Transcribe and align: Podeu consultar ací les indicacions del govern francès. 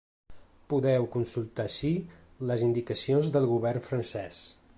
Podeu 0.71 1.05
consultar 1.17 1.67
ací 1.73 1.93
les 2.53 2.65
indicacions 2.69 3.31
del 3.37 3.51
govern 3.53 3.89
francès. 3.93 4.43